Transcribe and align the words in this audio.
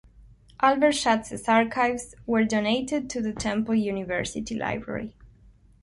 Albert 0.63 0.93
Schatz's 0.93 1.47
archives 1.47 2.15
were 2.25 2.43
donated 2.43 3.07
to 3.07 3.21
the 3.21 3.33
Temple 3.33 3.75
University 3.75 4.55
Library. 4.55 5.15